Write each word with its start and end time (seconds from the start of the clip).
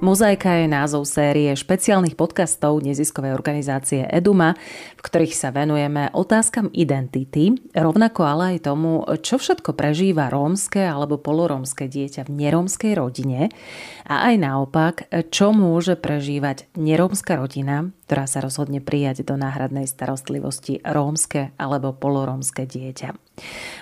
Mozaika 0.00 0.56
je 0.56 0.64
názov 0.64 1.04
série 1.04 1.52
špeciálnych 1.52 2.16
podcastov 2.16 2.80
neziskovej 2.80 3.36
organizácie 3.36 4.08
Eduma, 4.08 4.56
v 4.96 5.02
ktorých 5.04 5.36
sa 5.36 5.52
venujeme 5.52 6.08
otázkam 6.16 6.72
identity, 6.72 7.52
rovnako 7.76 8.24
ale 8.24 8.56
aj 8.56 8.64
tomu, 8.64 9.04
čo 9.20 9.36
všetko 9.36 9.76
prežíva 9.76 10.32
rómske 10.32 10.80
alebo 10.80 11.20
polorómske 11.20 11.84
dieťa 11.84 12.24
v 12.24 12.32
nerómskej 12.32 12.96
rodine 12.96 13.52
a 14.08 14.32
aj 14.32 14.34
naopak, 14.40 15.04
čo 15.28 15.52
môže 15.52 16.00
prežívať 16.00 16.72
nerómska 16.80 17.36
rodina, 17.36 17.92
ktorá 18.08 18.24
sa 18.24 18.40
rozhodne 18.40 18.80
prijať 18.80 19.28
do 19.28 19.36
náhradnej 19.36 19.84
starostlivosti 19.84 20.80
rómske 20.80 21.52
alebo 21.60 21.92
polorómske 21.92 22.64
dieťa. 22.64 23.12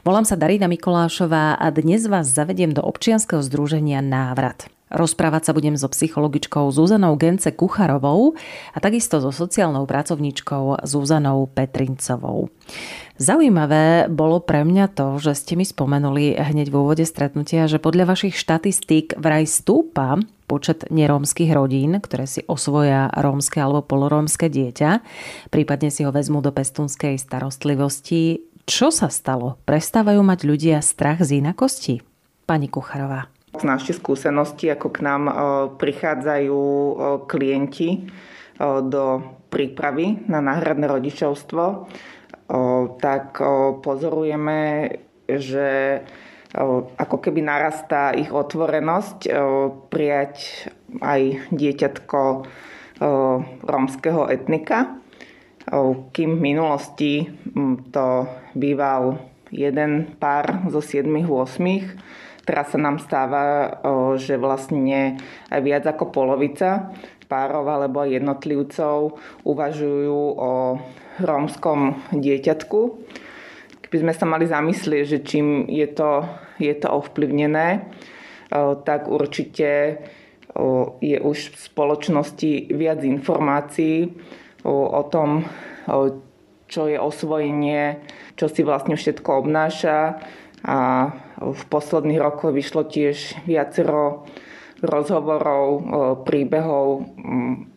Volám 0.02 0.26
sa 0.26 0.34
Darina 0.34 0.66
Mikolášová 0.66 1.54
a 1.62 1.66
dnes 1.70 2.10
vás 2.10 2.26
zavediem 2.26 2.74
do 2.74 2.82
občianskeho 2.82 3.38
združenia 3.38 4.02
Návrat. 4.02 4.66
Rozprávať 4.88 5.48
sa 5.48 5.52
budem 5.52 5.76
so 5.76 5.88
psychologičkou 5.92 6.72
Zuzanou 6.72 7.16
Gence 7.20 7.52
Kucharovou 7.52 8.32
a 8.72 8.78
takisto 8.80 9.20
so 9.20 9.28
sociálnou 9.28 9.84
pracovníčkou 9.84 10.84
Zuzanou 10.88 11.48
Petrincovou. 11.52 12.48
Zaujímavé 13.18 14.06
bolo 14.06 14.38
pre 14.38 14.62
mňa 14.62 14.94
to, 14.94 15.18
že 15.18 15.34
ste 15.34 15.58
mi 15.58 15.66
spomenuli 15.66 16.38
hneď 16.38 16.70
v 16.70 16.78
úvode 16.78 17.04
stretnutia, 17.04 17.66
že 17.66 17.82
podľa 17.82 18.14
vašich 18.14 18.38
štatistík 18.38 19.18
vraj 19.18 19.44
stúpa 19.44 20.22
počet 20.48 20.88
nerómskych 20.88 21.52
rodín, 21.52 22.00
ktoré 22.00 22.24
si 22.24 22.40
osvoja 22.48 23.12
rómske 23.12 23.60
alebo 23.60 23.84
polorómske 23.84 24.48
dieťa, 24.48 25.04
prípadne 25.52 25.92
si 25.92 26.08
ho 26.08 26.10
vezmú 26.14 26.40
do 26.40 26.54
pestunskej 26.54 27.20
starostlivosti. 27.20 28.40
Čo 28.64 28.88
sa 28.88 29.12
stalo? 29.12 29.60
Prestávajú 29.68 30.24
mať 30.24 30.48
ľudia 30.48 30.80
strach 30.80 31.20
z 31.20 31.44
inakosti? 31.44 32.00
Pani 32.48 32.72
Kucharová. 32.72 33.37
Z 33.58 33.66
našej 33.66 33.98
skúsenosti, 33.98 34.70
ako 34.70 34.94
k 34.94 34.98
nám 35.02 35.22
e, 35.26 35.34
prichádzajú 35.82 36.62
e, 36.62 36.92
klienti 37.26 37.88
e, 37.90 38.00
do 38.86 39.18
prípravy 39.50 40.30
na 40.30 40.38
náhradné 40.38 40.86
rodičovstvo, 40.86 41.88
tak 43.00 43.40
pozorujeme, 43.84 44.88
že 45.24 46.00
ako 46.96 47.16
keby 47.20 47.44
narastá 47.44 48.16
ich 48.16 48.32
otvorenosť 48.32 49.28
prijať 49.92 50.36
aj 51.04 51.20
dieťatko 51.52 52.20
rómskeho 53.64 54.32
etnika. 54.32 54.96
Kým 56.12 56.30
v 56.36 56.44
minulosti 56.44 57.28
to 57.92 58.08
býval 58.56 59.20
jeden 59.52 60.16
pár 60.20 60.68
zo 60.68 60.80
7-8, 60.80 62.27
Teraz 62.48 62.72
sa 62.72 62.80
nám 62.80 62.96
stáva, 62.96 63.76
že 64.16 64.40
vlastne 64.40 65.20
aj 65.52 65.60
viac 65.60 65.84
ako 65.84 66.08
polovica 66.08 66.96
párov 67.28 67.68
alebo 67.68 68.08
jednotlivcov 68.08 69.20
uvažujú 69.44 70.20
o 70.40 70.80
rómskom 71.20 72.08
dieťatku. 72.16 72.80
Keby 73.84 73.96
sme 74.00 74.12
sa 74.16 74.24
mali 74.24 74.48
zamyslieť, 74.48 75.04
že 75.04 75.18
čím 75.20 75.68
je 75.68 75.92
to, 75.92 76.24
je 76.56 76.72
to 76.72 76.88
ovplyvnené, 76.88 77.84
tak 78.88 79.12
určite 79.12 80.00
je 81.04 81.18
už 81.20 81.38
v 81.52 81.56
spoločnosti 81.68 82.72
viac 82.72 83.04
informácií 83.04 84.08
o 84.64 85.02
tom, 85.12 85.44
čo 86.64 86.88
je 86.88 86.96
osvojenie, 86.96 88.00
čo 88.40 88.48
si 88.48 88.64
vlastne 88.64 88.96
všetko 88.96 89.44
obnáša 89.44 90.16
a 90.64 90.78
v 91.38 91.62
posledných 91.70 92.18
rokoch 92.18 92.50
vyšlo 92.50 92.86
tiež 92.90 93.46
viacero 93.46 94.26
rozhovorov, 94.82 95.82
príbehov 96.22 97.06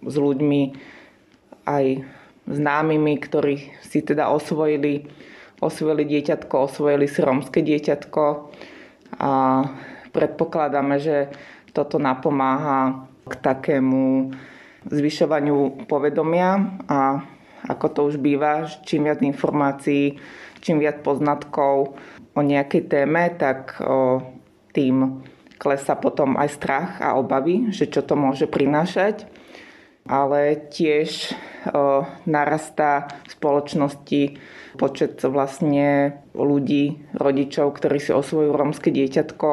s 0.05 0.15
ľuďmi 0.17 0.61
aj 1.65 1.85
známymi, 2.49 3.13
ktorí 3.21 3.73
si 3.85 4.01
teda 4.01 4.33
osvojili, 4.33 5.05
osvojili 5.61 6.03
dieťatko, 6.09 6.53
osvojili 6.69 7.05
si 7.05 7.19
romské 7.21 7.61
dieťatko. 7.61 8.23
A 9.21 9.31
predpokladáme, 10.09 10.97
že 10.97 11.29
toto 11.73 12.01
napomáha 12.01 13.05
k 13.29 13.33
takému 13.37 14.33
zvyšovaniu 14.89 15.85
povedomia 15.85 16.81
a 16.89 17.21
ako 17.69 17.85
to 17.93 17.99
už 18.09 18.15
býva, 18.17 18.65
čím 18.85 19.05
viac 19.05 19.21
informácií, 19.21 20.17
čím 20.61 20.81
viac 20.81 21.05
poznatkov 21.05 21.97
o 22.33 22.41
nejakej 22.41 22.89
téme, 22.89 23.29
tak 23.37 23.77
o, 23.81 24.21
tým 24.73 25.21
klesa 25.61 25.93
potom 25.93 26.39
aj 26.41 26.49
strach 26.57 26.91
a 27.03 27.13
obavy, 27.17 27.69
že 27.69 27.85
čo 27.85 28.01
to 28.01 28.17
môže 28.17 28.49
prinášať. 28.49 29.29
Ale 30.09 30.57
tiež 30.73 31.37
o, 31.69 32.05
narastá 32.25 33.21
v 33.25 33.29
spoločnosti 33.37 34.21
počet 34.79 35.21
vlastne 35.21 36.17
ľudí, 36.33 37.13
rodičov, 37.13 37.77
ktorí 37.77 38.01
si 38.01 38.09
osvojujú 38.09 38.51
rómske 38.55 38.89
dieťatko. 38.89 39.49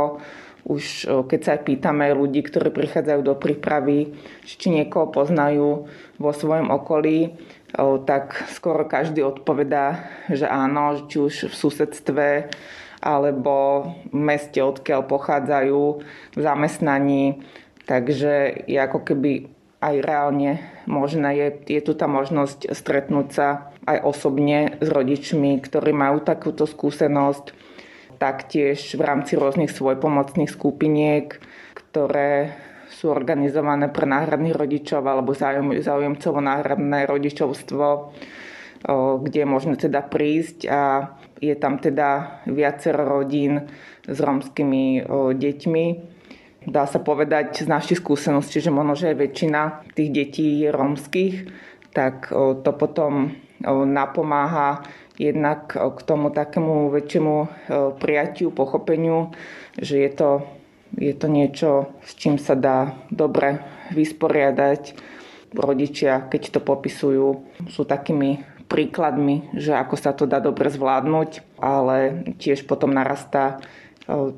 Už 0.68 1.08
keď 1.28 1.40
sa 1.40 1.50
aj 1.56 1.64
pýtame 1.64 2.12
ľudí, 2.12 2.44
ktorí 2.44 2.68
prichádzajú 2.68 3.20
do 3.24 3.34
prípravy, 3.40 4.12
či 4.44 4.68
niekoho 4.68 5.08
poznajú 5.08 5.88
vo 6.20 6.30
svojom 6.32 6.68
okolí, 6.68 7.32
tak 7.76 8.48
skoro 8.56 8.88
každý 8.88 9.20
odpovedá, 9.20 10.08
že 10.32 10.48
áno, 10.48 11.04
či 11.08 11.20
už 11.20 11.34
v 11.52 11.54
susedstve 11.54 12.28
alebo 12.98 13.86
v 14.10 14.18
meste, 14.18 14.58
odkiaľ 14.58 15.06
pochádzajú, 15.06 15.82
v 16.34 16.40
zamestnaní. 16.40 17.44
Takže 17.86 18.66
je 18.66 18.78
ako 18.80 19.00
keby 19.04 19.32
aj 19.78 19.94
reálne 20.02 20.58
možné, 20.90 21.38
je, 21.38 21.48
je 21.78 21.80
tu 21.86 21.94
tá 21.94 22.10
možnosť 22.10 22.74
stretnúť 22.74 23.28
sa 23.30 23.48
aj 23.86 24.02
osobne 24.02 24.76
s 24.82 24.88
rodičmi, 24.90 25.62
ktorí 25.62 25.94
majú 25.94 26.18
takúto 26.20 26.66
skúsenosť. 26.66 27.54
Taktiež 28.18 28.98
v 28.98 29.02
rámci 29.06 29.38
rôznych 29.38 29.70
svojpomocných 29.70 30.50
skupiniek, 30.50 31.38
ktoré 31.72 32.58
sú 32.88 33.12
organizované 33.12 33.92
pre 33.92 34.08
náhradných 34.08 34.56
rodičov 34.56 35.04
alebo 35.04 35.36
záujemcov 35.36 36.32
o 36.32 36.42
náhradné 36.42 37.04
rodičovstvo, 37.06 37.86
kde 39.22 39.38
je 39.42 39.48
možné 39.48 39.74
teda 39.76 40.06
prísť 40.06 40.70
a 40.70 41.12
je 41.38 41.54
tam 41.58 41.78
teda 41.78 42.40
viacero 42.46 43.06
rodín 43.06 43.66
s 44.06 44.18
romskými 44.18 45.04
deťmi. 45.34 45.84
Dá 46.68 46.84
sa 46.84 46.98
povedať 47.00 47.64
z 47.64 47.68
našich 47.70 48.02
skúseností, 48.02 48.60
že 48.60 48.74
možno, 48.74 48.98
že 48.98 49.14
väčšina 49.14 49.88
tých 49.94 50.10
detí 50.10 50.66
je 50.66 50.70
romských, 50.74 51.36
tak 51.94 52.28
to 52.34 52.70
potom 52.76 53.34
napomáha 53.66 54.82
jednak 55.18 55.74
k 55.74 56.00
tomu 56.06 56.30
takému 56.30 56.94
väčšiemu 56.94 57.36
prijatiu, 57.98 58.54
pochopeniu, 58.54 59.34
že 59.74 60.06
je 60.06 60.10
to 60.14 60.46
je 60.96 61.12
to 61.12 61.26
niečo, 61.28 61.92
s 62.00 62.16
čím 62.16 62.40
sa 62.40 62.56
dá 62.56 62.96
dobre 63.12 63.60
vysporiadať. 63.92 64.96
Rodičia, 65.52 66.28
keď 66.28 66.56
to 66.56 66.60
popisujú, 66.60 67.28
sú 67.72 67.82
takými 67.88 68.44
príkladmi, 68.68 69.56
že 69.56 69.72
ako 69.72 69.96
sa 69.96 70.12
to 70.12 70.28
dá 70.28 70.44
dobre 70.44 70.68
zvládnuť, 70.68 71.56
ale 71.56 72.28
tiež 72.36 72.68
potom 72.68 72.92
narastá 72.92 73.64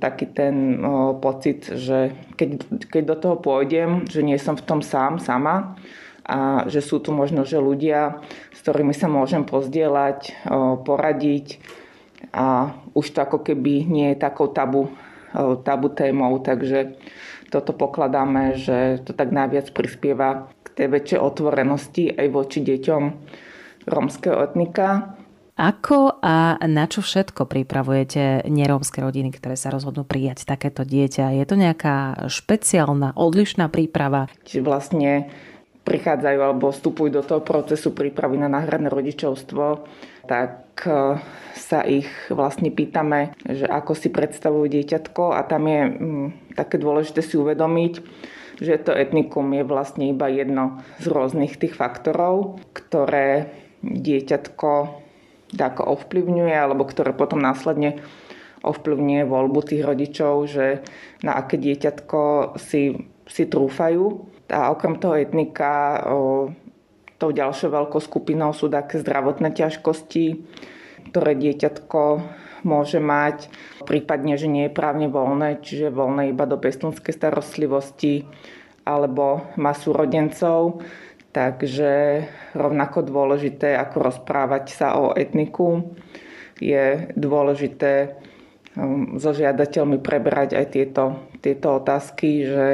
taký 0.03 0.27
ten 0.27 0.83
pocit, 1.23 1.67
že 1.67 2.15
keď, 2.35 2.49
keď 2.91 3.03
do 3.07 3.17
toho 3.19 3.37
pôjdem, 3.39 4.07
že 4.11 4.23
nie 4.23 4.39
som 4.39 4.59
v 4.59 4.67
tom 4.67 4.83
sám, 4.83 5.23
sama 5.23 5.79
a 6.27 6.67
že 6.67 6.83
sú 6.83 6.99
tu 6.99 7.15
možno, 7.15 7.47
že 7.47 7.59
ľudia, 7.59 8.23
s 8.55 8.59
ktorými 8.63 8.95
sa 8.95 9.07
môžem 9.07 9.47
pozdieľať, 9.47 10.47
poradiť 10.87 11.63
a 12.35 12.75
už 12.95 13.07
to 13.15 13.19
ako 13.23 13.47
keby 13.47 13.87
nie 13.87 14.15
je 14.15 14.23
takou 14.23 14.51
tabu 14.51 14.91
tabu 15.63 15.89
témou, 15.91 16.39
takže 16.43 16.99
toto 17.51 17.75
pokladáme, 17.75 18.55
že 18.59 19.03
to 19.03 19.11
tak 19.11 19.35
najviac 19.35 19.75
prispieva 19.75 20.51
k 20.63 20.69
tej 20.71 20.87
väčšej 20.91 21.21
otvorenosti 21.21 22.05
aj 22.15 22.27
voči 22.31 22.63
deťom 22.63 23.03
rómskeho 23.91 24.39
etnika. 24.45 25.19
Ako 25.61 26.25
a 26.25 26.57
na 26.65 26.89
čo 26.89 27.05
všetko 27.05 27.45
pripravujete 27.45 28.49
nerómske 28.49 29.05
rodiny, 29.05 29.29
ktoré 29.29 29.61
sa 29.61 29.69
rozhodnú 29.69 30.09
prijať 30.09 30.49
takéto 30.49 30.89
dieťa? 30.89 31.37
Je 31.37 31.45
to 31.45 31.61
nejaká 31.61 32.25
špeciálna, 32.33 33.13
odlišná 33.13 33.69
príprava? 33.69 34.33
Čiže 34.49 34.65
vlastne 34.65 35.29
prichádzajú 35.85 36.39
alebo 36.41 36.73
vstupujú 36.73 37.13
do 37.13 37.21
toho 37.21 37.45
procesu 37.45 37.93
prípravy 37.93 38.41
na 38.41 38.49
náhradné 38.49 38.89
rodičovstvo, 38.89 39.85
tak 40.25 40.70
sa 41.57 41.81
ich 41.87 42.09
vlastne 42.33 42.73
pýtame, 42.73 43.37
že 43.47 43.69
ako 43.69 43.93
si 43.95 44.09
predstavujú 44.11 44.67
dieťatko 44.71 45.37
a 45.37 45.41
tam 45.47 45.69
je 45.71 45.81
mm, 45.87 46.29
také 46.59 46.81
dôležité 46.81 47.21
si 47.23 47.39
uvedomiť, 47.39 47.93
že 48.61 48.77
to 48.81 48.93
etnikum 48.93 49.47
je 49.55 49.65
vlastne 49.65 50.11
iba 50.11 50.29
jedno 50.29 50.85
z 51.01 51.07
rôznych 51.09 51.57
tých 51.57 51.79
faktorov, 51.79 52.61
ktoré 52.75 53.53
dieťatko 53.81 54.71
ako 55.51 55.83
ovplyvňuje 55.83 56.55
alebo 56.55 56.87
ktoré 56.87 57.11
potom 57.11 57.43
následne 57.43 57.99
ovplyvňuje 58.61 59.23
voľbu 59.25 59.61
tých 59.65 59.83
rodičov, 59.83 60.35
že 60.47 60.85
na 61.25 61.41
aké 61.41 61.57
dieťatko 61.57 62.55
si, 62.61 63.09
si 63.25 63.43
trúfajú. 63.49 64.29
A 64.51 64.69
okrem 64.75 65.01
toho 65.01 65.17
etnika 65.17 66.05
o, 66.11 66.51
tou 67.21 67.31
ďalšou 67.37 67.69
veľkou 67.69 68.01
skupinou 68.01 68.57
sú 68.57 68.73
také 68.73 68.97
zdravotné 68.97 69.53
ťažkosti, 69.53 70.27
ktoré 71.13 71.37
dieťatko 71.37 72.01
môže 72.65 73.01
mať, 73.01 73.53
prípadne, 73.85 74.41
že 74.41 74.49
nie 74.49 74.69
je 74.69 74.77
právne 74.77 75.13
voľné, 75.13 75.61
čiže 75.61 75.93
voľné 75.93 76.33
iba 76.33 76.49
do 76.49 76.57
pestunskej 76.57 77.13
starostlivosti 77.13 78.25
alebo 78.89 79.53
má 79.61 79.77
súrodencov. 79.77 80.81
Takže 81.31 82.27
rovnako 82.59 83.07
dôležité, 83.07 83.79
ako 83.79 84.11
rozprávať 84.11 84.65
sa 84.75 84.99
o 84.99 85.15
etniku, 85.15 85.95
je 86.59 87.07
dôležité 87.15 88.19
um, 88.75 89.15
so 89.15 89.31
žiadateľmi 89.31 90.03
prebrať 90.03 90.59
aj 90.59 90.67
tieto, 90.75 91.31
tieto 91.39 91.79
otázky, 91.79 92.31
že 92.45 92.67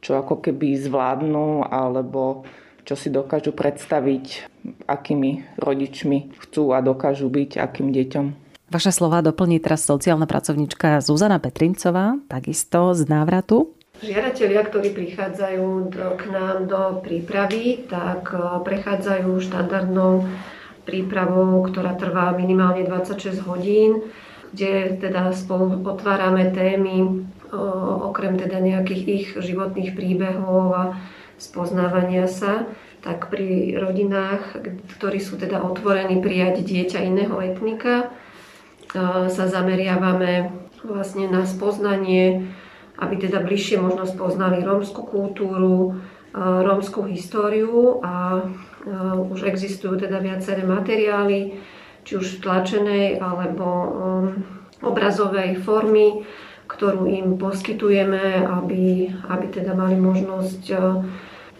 čo 0.00 0.16
ako 0.16 0.40
keby 0.40 0.80
zvládnu 0.80 1.68
alebo 1.68 2.48
čo 2.90 2.98
si 2.98 3.06
dokážu 3.06 3.54
predstaviť, 3.54 4.50
akými 4.90 5.46
rodičmi 5.62 6.34
chcú 6.42 6.74
a 6.74 6.82
dokážu 6.82 7.30
byť, 7.30 7.62
akým 7.62 7.94
deťom. 7.94 8.26
Vaše 8.66 8.90
slova 8.90 9.22
doplní 9.22 9.62
teraz 9.62 9.86
sociálna 9.86 10.26
pracovnička 10.26 10.98
Zuzana 10.98 11.38
Petrincová, 11.38 12.18
takisto 12.26 12.90
z 12.98 13.06
návratu. 13.06 13.78
Žiadatelia, 14.02 14.66
ktorí 14.66 14.90
prichádzajú 14.90 15.66
do, 15.86 16.06
k 16.18 16.22
nám 16.34 16.66
do 16.66 16.82
prípravy, 16.98 17.86
tak 17.86 18.34
e, 18.34 18.58
prechádzajú 18.66 19.38
štandardnou 19.38 20.26
prípravou, 20.82 21.62
ktorá 21.70 21.94
trvá 21.94 22.34
minimálne 22.34 22.82
26 22.90 23.46
hodín, 23.46 24.02
kde 24.50 24.98
teda 24.98 25.30
spolu 25.30 25.78
otvárame 25.86 26.50
témy, 26.50 27.22
okrem 28.02 28.34
teda 28.34 28.58
nejakých 28.58 29.02
ich 29.06 29.26
životných 29.38 29.94
príbehov 29.94 30.64
a 30.74 30.82
spoznávania 31.40 32.28
sa, 32.28 32.68
tak 33.00 33.32
pri 33.32 33.80
rodinách, 33.80 34.60
ktorí 34.96 35.24
sú 35.24 35.40
teda 35.40 35.64
otvorení 35.64 36.20
prijať 36.20 36.60
dieťa 36.60 37.00
iného 37.00 37.32
etnika, 37.40 38.12
sa 39.32 39.44
zameriavame 39.48 40.52
vlastne 40.84 41.32
na 41.32 41.48
spoznanie, 41.48 42.52
aby 43.00 43.14
teda 43.16 43.40
bližšie 43.40 43.80
možno 43.80 44.04
spoznali 44.04 44.60
rómsku 44.60 45.00
kultúru, 45.08 45.96
rómskú 46.36 47.08
históriu 47.08 48.04
a 48.04 48.44
už 49.32 49.48
existujú 49.48 49.96
teda 49.96 50.20
viaceré 50.20 50.60
materiály, 50.62 51.56
či 52.04 52.12
už 52.16 52.38
v 52.38 52.42
tlačenej 52.44 53.06
alebo 53.20 53.66
obrazovej 54.80 55.60
formy, 55.64 56.24
ktorú 56.68 57.08
im 57.08 57.36
poskytujeme, 57.36 58.44
aby, 58.46 59.10
aby 59.28 59.46
teda 59.50 59.72
mali 59.76 59.98
možnosť 59.98 60.62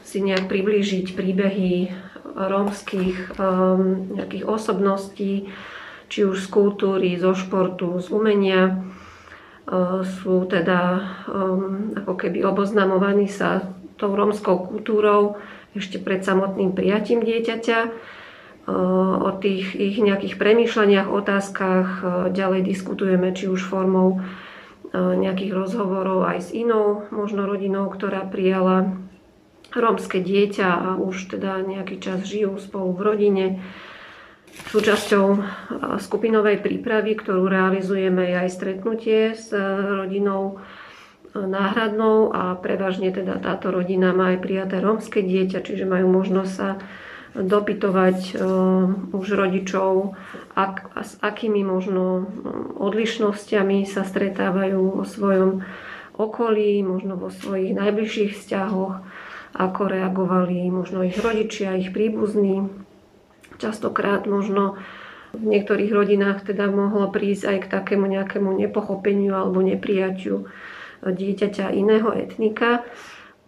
si 0.04 0.18
nejak 0.24 0.50
priblížiť 0.50 1.12
príbehy 1.14 1.92
rómskych 2.34 3.36
um, 3.36 4.14
nejakých 4.16 4.44
osobností, 4.46 5.50
či 6.10 6.26
už 6.26 6.46
z 6.46 6.48
kultúry, 6.50 7.14
zo 7.18 7.34
športu, 7.34 7.98
z 7.98 8.10
umenia. 8.10 8.82
Uh, 9.70 10.02
sú 10.02 10.46
teda 10.50 11.04
um, 11.30 11.94
ako 11.94 12.14
keby 12.16 12.42
oboznamovaní 12.42 13.30
sa 13.30 13.70
tou 14.00 14.16
rómskou 14.16 14.66
kultúrou 14.66 15.36
ešte 15.76 16.00
pred 16.00 16.24
samotným 16.24 16.74
prijatím 16.74 17.22
dieťaťa. 17.22 17.80
O 18.70 19.30
tých 19.42 19.74
ich 19.74 19.98
nejakých 19.98 20.38
premýšľaniach, 20.38 21.10
otázkach 21.10 21.88
uh, 22.00 22.06
ďalej 22.30 22.64
diskutujeme, 22.64 23.34
či 23.34 23.50
už 23.50 23.66
formou 23.66 24.18
uh, 24.18 24.20
nejakých 24.94 25.52
rozhovorov 25.54 26.26
aj 26.26 26.38
s 26.38 26.50
inou 26.54 27.06
možno 27.10 27.46
rodinou, 27.46 27.90
ktorá 27.90 28.26
prijala 28.26 28.94
rómske 29.74 30.18
dieťa 30.18 30.68
a 30.68 30.88
už 30.98 31.36
teda 31.36 31.62
nejaký 31.62 32.02
čas 32.02 32.26
žijú 32.26 32.58
spolu 32.58 32.94
v 32.94 33.00
rodine. 33.02 33.46
Súčasťou 34.50 35.26
skupinovej 36.02 36.58
prípravy, 36.58 37.14
ktorú 37.14 37.46
realizujeme, 37.46 38.28
je 38.28 38.36
aj 38.44 38.50
stretnutie 38.50 39.20
s 39.38 39.54
rodinou 40.02 40.58
náhradnou 41.30 42.34
a 42.34 42.58
prevažne 42.58 43.14
teda 43.14 43.38
táto 43.38 43.70
rodina 43.70 44.10
má 44.10 44.34
aj 44.34 44.42
prijaté 44.42 44.82
rómske 44.82 45.22
dieťa, 45.22 45.62
čiže 45.62 45.86
majú 45.86 46.10
možnosť 46.10 46.50
sa 46.50 46.82
dopytovať 47.30 48.42
už 49.14 49.26
rodičov, 49.38 50.18
ak, 50.58 50.98
s 50.98 51.14
akými 51.22 51.62
možno 51.62 52.26
odlišnosťami 52.82 53.86
sa 53.86 54.02
stretávajú 54.02 54.98
vo 54.98 55.06
svojom 55.06 55.62
okolí, 56.18 56.82
možno 56.82 57.14
vo 57.14 57.30
svojich 57.30 57.78
najbližších 57.78 58.34
vzťahoch 58.34 58.98
ako 59.54 59.90
reagovali 59.90 60.70
možno 60.70 61.02
ich 61.02 61.18
rodičia, 61.18 61.78
ich 61.78 61.90
príbuzní. 61.90 62.70
Častokrát 63.58 64.24
možno 64.24 64.80
v 65.30 65.44
niektorých 65.46 65.90
rodinách 65.94 66.42
teda 66.42 66.66
mohlo 66.70 67.06
prísť 67.10 67.44
aj 67.54 67.58
k 67.66 67.70
takému 67.70 68.06
nejakému 68.10 68.50
nepochopeniu 68.50 69.34
alebo 69.38 69.62
neprijaťu 69.62 70.46
dieťaťa 71.06 71.72
iného 71.72 72.10
etnika, 72.12 72.84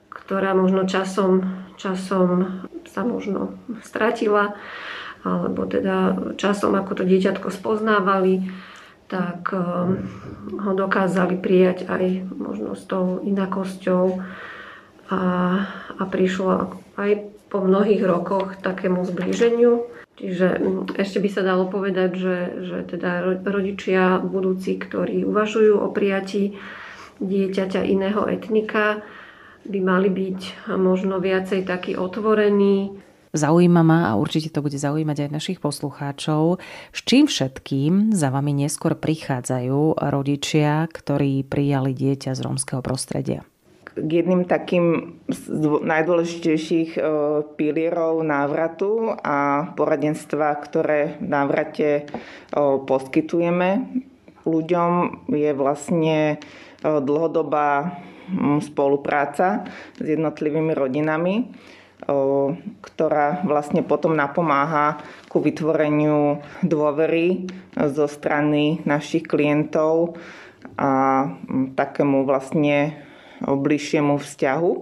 ktorá 0.09 0.57
možno 0.57 0.89
časom, 0.89 1.65
časom 1.77 2.63
sa 2.89 3.03
možno 3.05 3.59
stratila, 3.85 4.57
alebo 5.23 5.69
teda 5.69 6.35
časom, 6.41 6.75
ako 6.75 7.03
to 7.03 7.05
dieťatko 7.07 7.49
spoznávali, 7.53 8.51
tak 9.07 9.53
um, 9.53 10.09
ho 10.57 10.73
dokázali 10.73 11.37
prijať 11.37 11.85
aj 11.85 12.33
možno 12.33 12.73
s 12.73 12.89
tou 12.89 13.21
inakosťou 13.21 14.25
a, 15.11 15.21
a 15.99 16.03
prišlo 16.07 16.79
aj 16.99 17.11
po 17.53 17.61
mnohých 17.61 18.01
rokoch 18.05 18.57
takému 18.65 19.05
zblíženiu. 19.05 19.85
Čiže 20.17 20.49
mm, 20.57 20.97
ešte 20.97 21.19
by 21.21 21.29
sa 21.29 21.43
dalo 21.45 21.69
povedať, 21.69 22.11
že, 22.17 22.37
že 22.65 22.79
teda 22.89 23.43
rodičia 23.45 24.21
budúci, 24.21 24.81
ktorí 24.81 25.25
uvažujú 25.29 25.81
o 25.81 25.89
prijatí 25.93 26.57
dieťaťa 27.21 27.81
iného 27.85 28.25
etnika, 28.25 29.05
by 29.63 29.79
mali 29.79 30.11
byť 30.11 30.71
možno 30.75 31.23
viacej 31.23 31.63
taký 31.69 31.95
otvorení. 31.95 32.99
Zaujíma 33.33 33.81
ma 33.81 34.13
a 34.13 34.19
určite 34.21 34.53
to 34.53 34.61
bude 34.61 34.77
zaujímať 34.77 35.25
aj 35.25 35.31
našich 35.33 35.59
poslucháčov, 35.63 36.61
s 36.93 37.01
čím 37.09 37.25
všetkým 37.25 38.13
za 38.13 38.29
vami 38.29 38.53
neskôr 38.53 38.93
prichádzajú 38.93 39.97
rodičia, 39.97 40.85
ktorí 40.93 41.41
prijali 41.49 41.97
dieťa 41.97 42.37
z 42.37 42.41
rómskeho 42.45 42.85
prostredia 42.85 43.49
k 43.93 44.11
jedným 44.25 44.49
takým 44.49 45.19
z 45.29 45.43
najdôležitejších 45.85 46.97
e, 46.97 47.01
pilierov 47.61 48.25
návratu 48.25 49.13
a 49.21 49.69
poradenstva, 49.77 50.57
ktoré 50.65 51.21
v 51.21 51.29
návrate 51.29 51.89
e, 52.01 52.03
poskytujeme 52.89 53.69
ľuďom, 54.49 54.91
je 55.29 55.51
vlastne 55.53 56.17
e, 56.33 56.37
dlhodobá 56.83 58.01
spolupráca 58.65 59.67
s 59.99 60.07
jednotlivými 60.09 60.73
rodinami, 60.73 61.53
ktorá 62.81 63.45
vlastne 63.45 63.85
potom 63.85 64.17
napomáha 64.17 65.03
ku 65.29 65.43
vytvoreniu 65.43 66.41
dôvery 66.65 67.45
zo 67.77 68.09
strany 68.09 68.81
našich 68.89 69.27
klientov 69.27 70.17
a 70.81 71.29
takému 71.77 72.25
vlastne 72.25 73.05
bližšiemu 73.47 74.19
vzťahu 74.19 74.73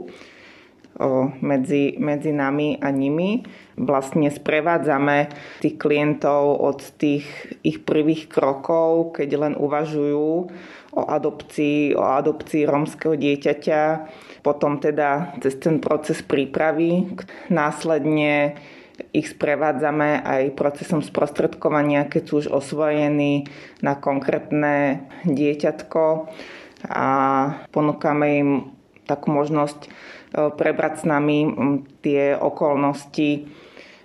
medzi, 1.40 1.96
medzi 1.96 2.30
nami 2.32 2.76
a 2.76 2.92
nimi. 2.92 3.40
Vlastne 3.80 4.28
sprevádzame 4.28 5.32
tých 5.64 5.80
klientov 5.80 6.60
od 6.60 6.84
tých 7.00 7.24
ich 7.64 7.80
prvých 7.80 8.28
krokov, 8.28 9.16
keď 9.16 9.28
len 9.40 9.54
uvažujú 9.56 10.28
o 10.90 11.02
adopcii, 11.08 11.96
o 11.96 12.04
adopcii 12.04 12.68
rómskeho 12.68 13.16
dieťaťa, 13.16 13.82
potom 14.44 14.76
teda 14.76 15.40
cez 15.40 15.56
ten 15.56 15.80
proces 15.80 16.20
prípravy. 16.20 17.08
Následne 17.48 18.60
ich 19.16 19.32
sprevádzame 19.32 20.20
aj 20.20 20.52
procesom 20.60 21.00
sprostredkovania, 21.00 22.04
keď 22.04 22.22
sú 22.28 22.44
už 22.44 22.52
osvojení 22.52 23.48
na 23.80 23.96
konkrétne 23.96 25.08
dieťatko 25.24 26.28
a 26.86 27.08
ponúkame 27.74 28.26
im 28.40 28.50
takú 29.04 29.34
možnosť 29.34 29.80
e, 29.84 29.88
prebrať 30.54 31.02
s 31.02 31.04
nami 31.04 31.38
tie 32.00 32.36
okolnosti 32.38 33.50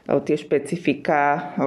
tie 0.06 0.38
špecifika 0.38 1.58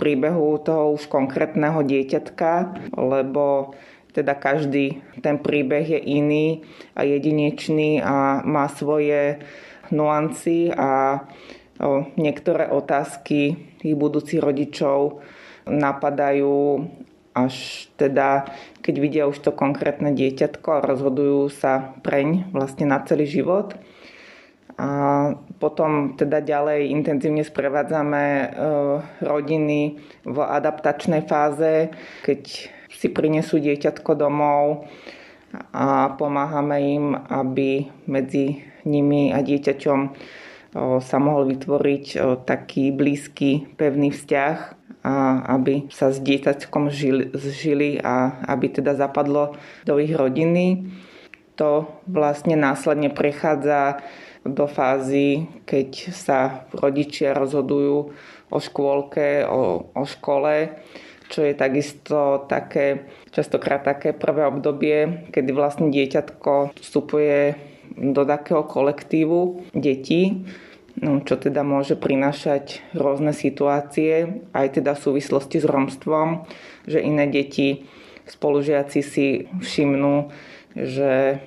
príbehu 0.00 0.56
toho 0.64 0.96
už 0.96 1.12
konkrétneho 1.12 1.84
dieťatka, 1.84 2.80
lebo 2.96 3.76
teda 4.16 4.32
každý 4.36 5.00
ten 5.20 5.36
príbeh 5.40 5.84
je 5.84 6.00
iný 6.00 6.64
a 6.96 7.04
jedinečný 7.04 8.00
a 8.00 8.40
má 8.44 8.68
svoje 8.72 9.40
nuancy 9.92 10.72
a 10.72 11.20
niektoré 12.16 12.72
otázky 12.72 13.56
tých 13.80 13.96
budúcich 13.96 14.40
rodičov 14.40 15.20
napadajú 15.68 16.88
až 17.32 17.88
teda, 17.96 18.48
keď 18.84 18.94
vidia 19.00 19.24
už 19.28 19.40
to 19.40 19.50
konkrétne 19.52 20.12
dieťatko 20.12 20.68
a 20.68 20.84
rozhodujú 20.84 21.48
sa 21.48 21.96
preň 22.04 22.52
vlastne 22.52 22.88
na 22.88 23.00
celý 23.04 23.24
život. 23.24 23.76
A 24.80 24.88
potom 25.60 26.16
teda 26.16 26.40
ďalej 26.40 26.88
intenzívne 26.92 27.44
sprevádzame 27.44 28.24
e, 28.24 28.46
rodiny 29.20 30.00
v 30.24 30.36
adaptačnej 30.40 31.28
fáze, 31.28 31.92
keď 32.24 32.72
si 32.88 33.08
prinesú 33.12 33.60
dieťatko 33.60 34.16
domov 34.16 34.88
a 35.76 36.16
pomáhame 36.16 36.76
im, 36.96 37.06
aby 37.12 37.92
medzi 38.08 38.64
nimi 38.88 39.30
a 39.30 39.44
dieťaťom 39.44 40.00
sa 40.74 41.16
mohol 41.20 41.52
vytvoriť 41.52 42.16
taký 42.48 42.96
blízky, 42.96 43.68
pevný 43.76 44.08
vzťah 44.08 44.56
a 45.04 45.14
aby 45.58 45.90
sa 45.92 46.08
s 46.14 46.22
dieťaťkom 46.22 46.88
žili, 46.88 47.28
zžili 47.36 48.00
a 48.00 48.40
aby 48.48 48.72
teda 48.72 48.96
zapadlo 48.96 49.58
do 49.84 50.00
ich 50.00 50.14
rodiny. 50.14 50.88
To 51.60 51.84
vlastne 52.08 52.56
následne 52.56 53.12
prechádza 53.12 54.00
do 54.42 54.64
fázy, 54.64 55.46
keď 55.68 55.90
sa 56.10 56.64
rodičia 56.72 57.36
rozhodujú 57.36 58.10
o 58.48 58.58
škôlke, 58.58 59.44
o, 59.44 59.92
o 59.92 60.04
škole 60.08 60.80
čo 61.32 61.48
je 61.48 61.56
takisto 61.56 62.44
také, 62.44 63.08
častokrát 63.32 63.80
také 63.80 64.12
prvé 64.12 64.44
obdobie, 64.44 65.24
kedy 65.32 65.50
vlastne 65.56 65.88
dieťatko 65.88 66.76
vstupuje 66.76 67.56
do 67.96 68.22
takého 68.24 68.64
kolektívu 68.64 69.70
detí, 69.76 70.44
no, 71.00 71.20
čo 71.24 71.36
teda 71.36 71.64
môže 71.64 71.96
prinášať 71.96 72.82
rôzne 72.96 73.32
situácie, 73.36 74.44
aj 74.52 74.80
teda 74.80 74.96
v 74.96 75.02
súvislosti 75.04 75.60
s 75.60 75.66
romstvom, 75.66 76.44
že 76.84 77.00
iné 77.00 77.28
deti, 77.28 77.86
spolužiaci 78.28 79.00
si 79.02 79.26
všimnú, 79.60 80.30
že 80.76 81.42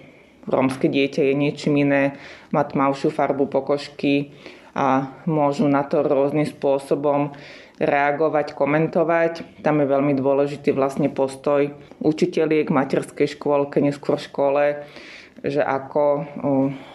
rómske 0.46 0.86
dieťa 0.86 1.22
je 1.32 1.34
niečím 1.34 1.82
iné, 1.82 2.18
má 2.54 2.62
tmavšiu 2.66 3.10
farbu 3.10 3.50
pokožky 3.50 4.36
a 4.76 5.16
môžu 5.26 5.66
na 5.72 5.88
to 5.88 6.04
rôznym 6.04 6.46
spôsobom 6.46 7.34
reagovať, 7.80 8.56
komentovať. 8.56 9.64
Tam 9.64 9.84
je 9.84 9.88
veľmi 9.88 10.16
dôležitý 10.16 10.72
vlastne 10.72 11.12
postoj 11.12 11.76
učiteľiek, 12.00 12.72
materskej 12.72 13.36
škôlke, 13.36 13.84
neskôr 13.84 14.16
škole, 14.20 14.84
že 15.44 15.60
ako 15.60 16.28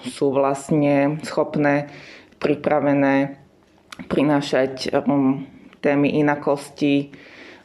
sú 0.06 0.32
vlastne 0.32 1.20
schopné, 1.26 1.92
pripravené 2.40 3.36
prinášať 4.08 4.96
témy 5.84 6.08
inakosti, 6.20 7.12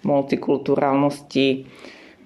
multikulturálnosti 0.04 1.68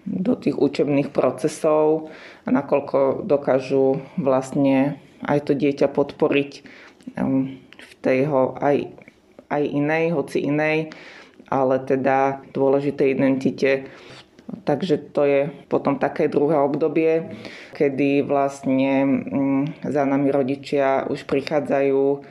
do 0.09 0.33
tých 0.33 0.57
učebných 0.57 1.13
procesov 1.13 2.09
a 2.45 2.49
nakoľko 2.49 3.29
dokážu 3.29 4.01
vlastne 4.17 4.97
aj 5.21 5.39
to 5.45 5.53
dieťa 5.53 5.87
podporiť 5.93 6.51
v 7.77 7.91
tej 8.01 8.19
aj 8.57 8.77
aj 9.49 9.63
inej, 9.65 10.13
hoci 10.13 10.45
inej, 10.45 10.93
ale 11.49 11.81
teda 11.81 12.45
dôležitej 12.53 13.07
identite. 13.17 13.89
Takže 14.49 15.13
to 15.13 15.25
je 15.25 15.41
potom 15.69 16.01
také 16.01 16.25
druhé 16.25 16.57
obdobie, 16.57 17.37
kedy 17.77 18.25
vlastne 18.25 19.05
mm, 19.05 19.63
za 19.85 20.03
nami 20.05 20.29
rodičia 20.33 21.05
už 21.05 21.25
prichádzajú 21.29 22.25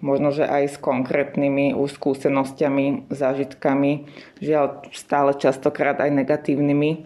možno, 0.00 0.28
že 0.32 0.48
aj 0.48 0.64
s 0.74 0.76
konkrétnymi 0.80 1.76
už 1.76 2.00
skúsenostiami, 2.00 3.10
zážitkami, 3.12 4.08
žiaľ 4.40 4.86
stále 4.90 5.36
častokrát 5.36 6.00
aj 6.00 6.10
negatívnymi, 6.10 6.90
e, 6.90 6.98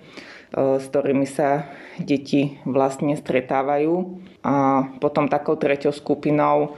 s 0.78 0.84
ktorými 0.88 1.26
sa 1.26 1.68
deti 1.98 2.56
vlastne 2.64 3.18
stretávajú. 3.18 4.22
A 4.46 4.86
potom 5.02 5.28
takou 5.28 5.58
treťou 5.58 5.92
skupinou 5.92 6.76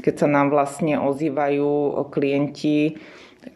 keď 0.00 0.14
sa 0.24 0.28
nám 0.28 0.48
vlastne 0.48 0.96
ozývajú 0.96 2.00
klienti, 2.08 2.96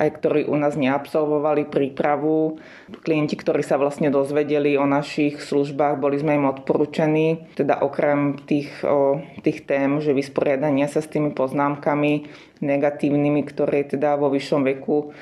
aj 0.01 0.09
ktorí 0.21 0.41
u 0.49 0.57
nás 0.57 0.75
neabsolvovali 0.75 1.69
prípravu. 1.69 2.57
Klienti, 3.05 3.37
ktorí 3.37 3.61
sa 3.61 3.77
vlastne 3.77 4.09
dozvedeli 4.09 4.75
o 4.81 4.89
našich 4.89 5.39
službách, 5.45 6.01
boli 6.01 6.17
sme 6.19 6.41
im 6.41 6.49
odporúčení, 6.49 7.53
teda 7.55 7.85
okrem 7.85 8.41
tých, 8.49 8.73
o, 8.83 9.21
tých 9.45 9.69
tém, 9.69 10.01
že 10.01 10.17
vysporiadania 10.17 10.89
sa 10.89 11.05
s 11.05 11.13
tými 11.13 11.37
poznámkami 11.37 12.27
negatívnymi, 12.65 13.43
ktoré 13.45 13.85
teda 13.85 14.17
vo 14.17 14.33
vyššom 14.33 14.63
veku 14.65 15.13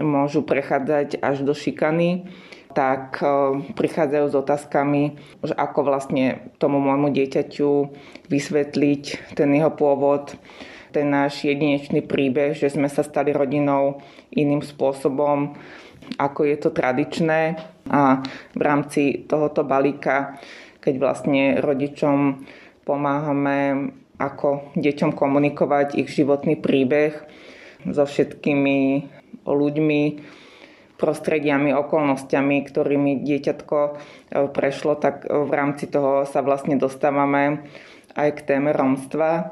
môžu 0.00 0.40
prechádzať 0.46 1.20
až 1.20 1.44
do 1.44 1.52
šikany, 1.52 2.24
tak 2.72 3.20
prichádzajú 3.76 4.26
s 4.32 4.36
otázkami, 4.40 5.02
že 5.44 5.52
ako 5.52 5.80
vlastne 5.84 6.40
tomu 6.56 6.80
môjmu 6.80 7.12
dieťaťu 7.12 7.70
vysvetliť 8.32 9.36
ten 9.36 9.52
jeho 9.52 9.68
pôvod, 9.68 10.32
ten 10.92 11.08
náš 11.08 11.42
jedinečný 11.42 12.04
príbeh, 12.04 12.52
že 12.52 12.68
sme 12.68 12.86
sa 12.92 13.00
stali 13.00 13.32
rodinou 13.32 14.04
iným 14.28 14.60
spôsobom, 14.60 15.56
ako 16.20 16.40
je 16.44 16.56
to 16.60 16.70
tradičné. 16.70 17.56
A 17.88 18.20
v 18.52 18.60
rámci 18.60 19.24
tohoto 19.24 19.64
balíka, 19.64 20.36
keď 20.84 20.94
vlastne 21.00 21.58
rodičom 21.58 22.44
pomáhame 22.84 23.90
ako 24.20 24.70
deťom 24.78 25.16
komunikovať 25.16 25.98
ich 25.98 26.12
životný 26.12 26.60
príbeh 26.60 27.16
so 27.88 28.06
všetkými 28.06 28.78
ľuďmi, 29.42 30.02
prostrediami, 31.02 31.74
okolnostiami, 31.74 32.62
ktorými 32.62 33.26
dieťatko 33.26 33.78
e, 33.82 33.90
prešlo, 34.54 34.94
tak 34.94 35.26
v 35.26 35.50
rámci 35.50 35.90
toho 35.90 36.22
sa 36.30 36.46
vlastne 36.46 36.78
dostávame 36.78 37.66
aj 38.14 38.28
k 38.38 38.40
téme 38.54 38.70
romstva 38.70 39.50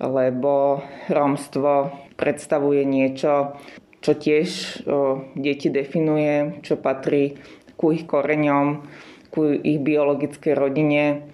lebo 0.00 0.84
rómstvo 1.08 1.92
predstavuje 2.16 2.84
niečo, 2.84 3.56
čo 4.00 4.12
tiež 4.12 4.48
o, 4.84 5.24
deti 5.34 5.72
definuje, 5.72 6.60
čo 6.60 6.76
patrí 6.76 7.36
ku 7.76 7.92
ich 7.92 8.08
koreňom, 8.08 8.84
ku 9.32 9.52
ich 9.52 9.80
biologickej 9.80 10.54
rodine. 10.56 11.28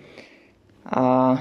A 0.90 1.36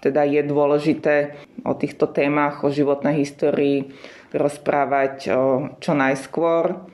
teda 0.00 0.24
je 0.24 0.40
dôležité 0.46 1.36
o 1.66 1.74
týchto 1.74 2.08
témach, 2.08 2.62
o 2.64 2.72
životnej 2.72 3.20
histórii 3.24 3.92
rozprávať 4.32 5.14
o, 5.28 5.32
čo 5.80 5.92
najskôr. 5.96 6.88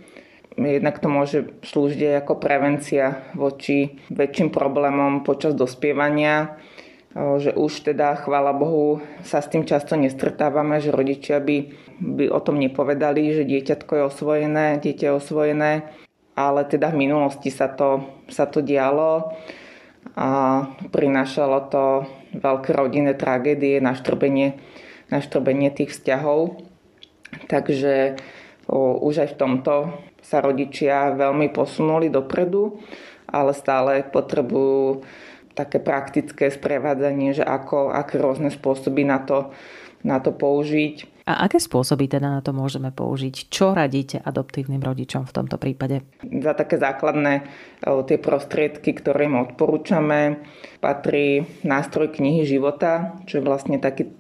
Jednak 0.55 1.03
to 1.03 1.11
môže 1.11 1.39
slúžiť 1.67 2.23
ako 2.23 2.39
prevencia 2.39 3.27
voči 3.35 3.99
väčším 4.07 4.55
problémom 4.55 5.27
počas 5.27 5.51
dospievania 5.59 6.55
že 7.15 7.55
už 7.55 7.95
teda, 7.95 8.19
chvála 8.19 8.51
Bohu, 8.51 8.99
sa 9.23 9.39
s 9.39 9.47
tým 9.47 9.63
často 9.63 9.95
nestretávame, 9.95 10.83
že 10.83 10.91
rodičia 10.91 11.39
by, 11.39 11.71
by 12.03 12.25
o 12.27 12.41
tom 12.43 12.59
nepovedali, 12.59 13.39
že 13.39 13.47
dieťatko 13.47 13.93
je 13.95 14.03
osvojené, 14.11 14.67
dieťa 14.83 15.05
je 15.07 15.15
osvojené, 15.15 15.73
ale 16.35 16.61
teda 16.67 16.91
v 16.91 17.07
minulosti 17.07 17.55
sa 17.55 17.71
to, 17.71 18.03
sa 18.27 18.51
to 18.51 18.59
dialo 18.67 19.31
a 20.19 20.29
prinášalo 20.91 21.59
to 21.71 21.85
veľké 22.35 22.75
rodinné 22.75 23.15
tragédie, 23.15 23.79
naštrbenie, 23.79 24.59
naštrbenie 25.15 25.71
tých 25.71 25.95
vzťahov. 25.95 26.59
Takže 27.47 28.19
o, 28.67 28.99
už 29.07 29.27
aj 29.27 29.29
v 29.35 29.39
tomto 29.39 29.75
sa 30.19 30.43
rodičia 30.43 31.15
veľmi 31.15 31.55
posunuli 31.55 32.11
dopredu, 32.11 32.83
ale 33.31 33.55
stále 33.55 34.03
potrebujú 34.03 35.07
také 35.55 35.79
praktické 35.79 36.51
sprevádzanie, 36.51 37.39
že 37.39 37.47
ako, 37.47 37.95
aké 37.95 38.19
rôzne 38.19 38.51
spôsoby 38.51 39.07
na 39.07 39.23
to, 39.23 39.55
na 40.03 40.19
to 40.19 40.35
použiť. 40.35 41.25
A 41.25 41.49
aké 41.49 41.57
spôsoby 41.57 42.05
teda 42.05 42.29
na 42.29 42.45
to 42.45 42.53
môžeme 42.53 42.93
použiť? 42.93 43.49
Čo 43.49 43.73
radíte 43.73 44.21
adoptívnym 44.21 44.85
rodičom 44.85 45.25
v 45.25 45.33
tomto 45.33 45.57
prípade? 45.57 46.05
Za 46.21 46.53
také 46.53 46.77
základné 46.77 47.49
tie 47.81 48.19
prostriedky, 48.21 48.93
ktoré 48.93 49.25
im 49.33 49.41
odporúčame, 49.41 50.45
patrí 50.85 51.49
nástroj 51.65 52.13
knihy 52.13 52.45
života, 52.45 53.17
čo 53.25 53.41
je 53.41 53.47
vlastne 53.49 53.81
taký 53.81 54.13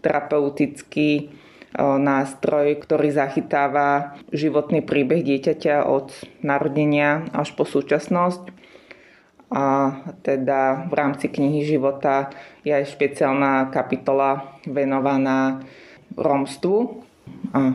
terapeutický 0.00 1.36
nástroj, 1.76 2.80
ktorý 2.80 3.12
zachytáva 3.12 4.16
životný 4.32 4.80
príbeh 4.80 5.20
dieťaťa 5.20 5.84
od 5.84 6.16
narodenia 6.40 7.28
až 7.36 7.52
po 7.52 7.68
súčasnosť 7.68 8.56
a 9.48 9.96
teda 10.20 10.88
v 10.88 10.92
rámci 10.92 11.32
knihy 11.32 11.64
života 11.64 12.28
je 12.64 12.72
aj 12.72 12.84
špeciálna 12.88 13.72
kapitola 13.72 14.60
venovaná 14.68 15.64
romstvu. 16.16 17.04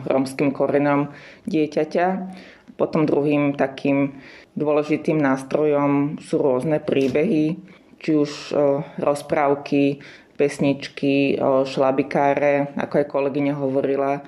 rómskym 0.06 0.50
korenom 0.50 1.14
dieťaťa. 1.46 2.06
Potom 2.74 3.06
druhým 3.06 3.54
takým 3.54 4.18
dôležitým 4.58 5.18
nástrojom 5.18 6.18
sú 6.18 6.42
rôzne 6.42 6.82
príbehy, 6.82 7.58
či 8.02 8.10
už 8.18 8.54
rozprávky, 8.98 10.02
pesničky, 10.34 11.38
šlabikáre, 11.42 12.74
ako 12.74 12.94
aj 12.98 13.06
kolegyňa 13.06 13.54
hovorila, 13.54 14.26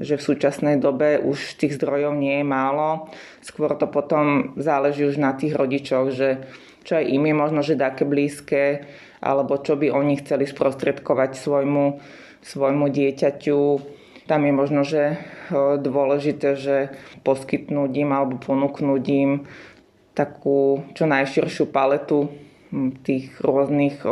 že 0.00 0.16
v 0.16 0.24
súčasnej 0.24 0.80
dobe 0.80 1.20
už 1.20 1.60
tých 1.60 1.76
zdrojov 1.76 2.16
nie 2.16 2.40
je 2.40 2.46
málo. 2.48 3.12
Skôr 3.44 3.76
to 3.76 3.84
potom 3.92 4.56
záleží 4.56 5.04
už 5.04 5.20
na 5.20 5.36
tých 5.36 5.52
rodičoch, 5.52 6.16
že 6.16 6.48
čo 6.82 6.98
aj 6.98 7.04
im 7.06 7.22
je 7.26 7.34
možno, 7.34 7.60
že 7.62 7.78
také 7.78 8.02
blízke, 8.02 8.86
alebo 9.22 9.58
čo 9.58 9.78
by 9.78 9.94
oni 9.94 10.18
chceli 10.18 10.50
sprostredkovať 10.50 11.38
svojmu, 11.38 12.02
svojmu 12.42 12.86
dieťaťu. 12.90 13.60
Tam 14.26 14.46
je 14.46 14.52
možno, 14.54 14.86
že 14.86 15.18
dôležité, 15.78 16.58
že 16.58 16.76
poskytnúť 17.26 17.90
im 18.02 18.10
alebo 18.14 18.38
ponúknuť 18.38 19.04
im 19.10 19.46
takú 20.14 20.86
čo 20.94 21.06
najširšiu 21.06 21.70
paletu 21.70 22.30
tých 23.02 23.34
rôznych, 23.42 24.02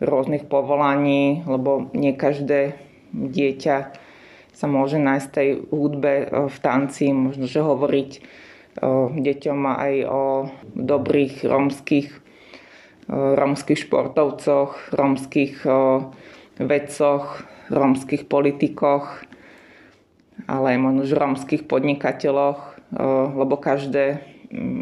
rôznych 0.00 0.44
povolaní, 0.48 1.44
lebo 1.48 1.88
nie 1.92 2.16
každé 2.16 2.76
dieťa 3.12 3.76
sa 4.54 4.66
môže 4.70 5.02
nájsť 5.02 5.28
tej 5.34 5.48
hudbe, 5.74 6.30
v 6.30 6.58
tanci, 6.62 7.10
možno, 7.10 7.50
že 7.50 7.58
hovoriť 7.58 8.10
deťom 9.14 9.60
aj 9.70 9.94
o 10.10 10.22
dobrých 10.74 11.46
rómskych, 11.46 12.10
rómskych 13.10 13.78
športovcoch, 13.78 14.90
rómskych 14.90 15.62
vedcoch, 16.58 17.26
rómskych 17.70 18.26
politikoch, 18.26 19.22
ale 20.50 20.74
aj 20.74 20.78
možno 20.82 21.02
rómskych 21.06 21.70
podnikateľoch, 21.70 22.60
lebo 23.34 23.54
každé 23.56 24.20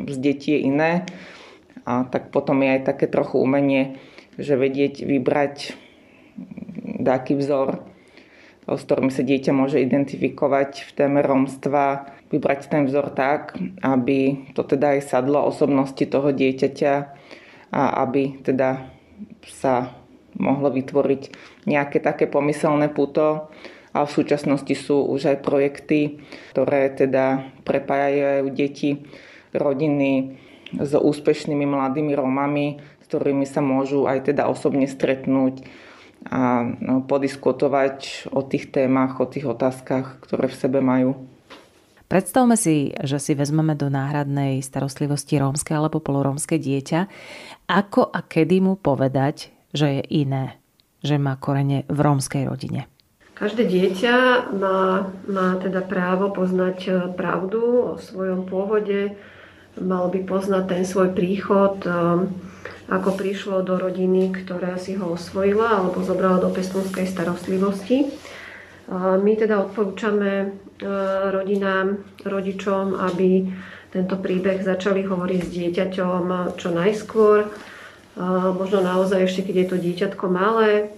z 0.08 0.16
detí 0.16 0.56
je 0.56 0.60
iné. 0.66 0.92
A 1.82 2.06
tak 2.06 2.30
potom 2.30 2.62
je 2.62 2.78
aj 2.78 2.94
také 2.94 3.10
trochu 3.10 3.42
umenie, 3.42 3.98
že 4.38 4.54
vedieť 4.54 5.02
vybrať 5.02 5.74
taký 7.02 7.34
vzor 7.36 7.91
s 8.66 8.82
ktorými 8.86 9.10
sa 9.10 9.26
dieťa 9.26 9.52
môže 9.54 9.82
identifikovať 9.82 10.86
v 10.86 10.90
téme 10.94 11.20
romstva, 11.20 12.14
vybrať 12.30 12.70
ten 12.70 12.82
vzor 12.86 13.10
tak, 13.12 13.58
aby 13.82 14.48
to 14.54 14.62
teda 14.62 14.96
aj 14.98 15.00
sadlo 15.10 15.42
osobnosti 15.44 16.02
toho 16.06 16.30
dieťaťa 16.30 16.94
a 17.74 17.82
aby 18.06 18.38
teda 18.46 18.86
sa 19.50 19.90
mohlo 20.38 20.70
vytvoriť 20.72 21.22
nejaké 21.66 21.98
také 22.00 22.30
pomyselné 22.30 22.88
puto. 22.88 23.50
A 23.92 24.08
v 24.08 24.14
súčasnosti 24.14 24.72
sú 24.72 25.04
už 25.04 25.36
aj 25.36 25.44
projekty, 25.44 26.24
ktoré 26.56 26.88
teda 26.88 27.52
prepájajú 27.68 28.48
deti, 28.48 29.04
rodiny 29.52 30.40
s 30.72 30.96
úspešnými 30.96 31.68
mladými 31.68 32.16
Romami, 32.16 32.80
s 32.80 33.06
ktorými 33.12 33.44
sa 33.44 33.60
môžu 33.60 34.08
aj 34.08 34.32
teda 34.32 34.48
osobne 34.48 34.88
stretnúť 34.88 35.60
a 36.28 36.62
no, 36.78 37.02
podiskutovať 37.02 38.28
o 38.30 38.42
tých 38.46 38.70
témach, 38.70 39.18
o 39.18 39.26
tých 39.26 39.48
otázkach, 39.48 40.22
ktoré 40.22 40.46
v 40.46 40.58
sebe 40.58 40.78
majú. 40.78 41.18
Predstavme 42.12 42.60
si, 42.60 42.92
že 43.00 43.16
si 43.16 43.32
vezmeme 43.32 43.72
do 43.72 43.88
náhradnej 43.88 44.60
starostlivosti 44.60 45.40
rómske 45.40 45.72
alebo 45.72 45.96
polorómske 45.96 46.60
dieťa. 46.60 47.08
Ako 47.72 48.04
a 48.12 48.20
kedy 48.20 48.60
mu 48.60 48.76
povedať, 48.76 49.48
že 49.72 49.96
je 49.96 50.02
iné, 50.20 50.60
že 51.00 51.16
má 51.16 51.40
korene 51.40 51.88
v 51.88 51.98
rómskej 52.04 52.44
rodine? 52.44 52.84
Každé 53.32 53.64
dieťa 53.64 54.16
má, 54.60 55.08
má 55.24 55.56
teda 55.56 55.80
právo 55.80 56.28
poznať 56.36 56.78
e, 56.84 56.90
pravdu 57.16 57.58
o 57.90 57.92
svojom 57.96 58.44
pôvode, 58.44 59.16
mal 59.80 60.12
by 60.12 60.20
poznať 60.28 60.64
ten 60.68 60.82
svoj 60.84 61.16
príchod, 61.16 61.80
e, 61.80 61.90
ako 62.90 63.16
prišlo 63.16 63.64
do 63.64 63.78
rodiny, 63.78 64.32
ktorá 64.32 64.76
si 64.76 64.98
ho 64.98 65.14
osvojila 65.14 65.80
alebo 65.80 66.04
zobrala 66.04 66.42
do 66.42 66.50
pestúnskej 66.52 67.08
starostlivosti. 67.08 68.10
My 68.92 69.32
teda 69.38 69.62
odporúčame 69.62 70.32
e, 70.42 70.46
rodinám, 71.32 72.02
rodičom, 72.26 72.98
aby 72.98 73.46
tento 73.94 74.18
príbeh 74.18 74.60
začali 74.60 75.06
hovoriť 75.06 75.40
s 75.40 75.50
dieťaťom 75.54 76.56
čo 76.58 76.68
najskôr. 76.74 77.46
Možno 78.56 78.84
naozaj 78.84 79.24
ešte, 79.24 79.48
keď 79.48 79.56
je 79.56 79.68
to 79.68 79.76
dieťatko 79.80 80.24
malé 80.28 80.92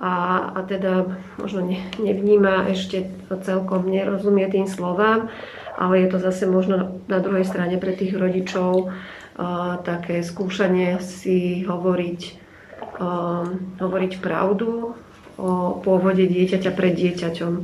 a, 0.00 0.46
a 0.56 0.58
teda 0.64 1.20
možno 1.38 1.60
ne, 1.60 1.78
nevníma 2.00 2.70
ešte 2.72 3.10
celkom, 3.44 3.86
nerozumie 3.86 4.48
tým 4.48 4.66
slovám, 4.66 5.28
ale 5.76 6.06
je 6.06 6.08
to 6.10 6.18
zase 6.18 6.48
možno 6.48 7.02
na 7.06 7.20
druhej 7.20 7.44
strane 7.44 7.76
pre 7.76 7.92
tých 7.94 8.16
rodičov 8.16 8.90
také 9.84 10.20
skúšanie 10.20 11.00
si 11.00 11.64
hovoriť, 11.64 12.20
hovoriť 13.80 14.12
pravdu 14.20 14.92
o 15.40 15.52
pôvode 15.80 16.28
dieťaťa 16.28 16.70
pred 16.76 16.92
dieťaťom, 16.92 17.54